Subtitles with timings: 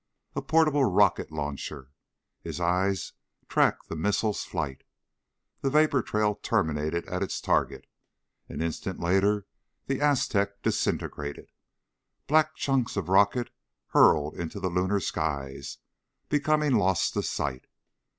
[0.35, 1.91] A portable rocket launcher!
[2.41, 3.13] His eyes
[3.47, 4.83] tracked the missile's flight.
[5.61, 7.85] The vapor trail terminated at its target.
[8.49, 9.45] An instant later
[9.85, 11.51] the Aztec disintegrated.
[12.25, 13.51] Black chunks of the rocket
[13.89, 15.77] hurtled into the lunar skies,
[16.29, 17.67] becoming lost to sight.